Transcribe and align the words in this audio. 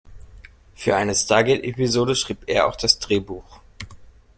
Für 0.73 0.95
eine 0.95 1.13
Stargate-Episode 1.13 2.15
schrieb 2.15 2.45
er 2.47 2.65
auch 2.65 2.75
das 2.75 2.97
Drehbuch. 2.97 3.59